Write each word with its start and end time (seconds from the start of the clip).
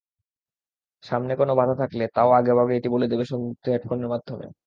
সামনে 1.03 1.33
কোনো 1.35 1.53
বাধা 1.59 1.75
থাকলে 1.81 2.03
তা-ও 2.15 2.31
আগেভাগে 2.39 2.73
এটি 2.75 2.89
বলে 2.95 3.05
দেবে 3.07 3.23
সংযুক্ত 3.25 3.65
হেডফোনের 3.73 4.09
মাধ্যমে। 4.13 4.45